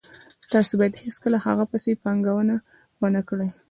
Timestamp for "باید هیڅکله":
0.79-1.37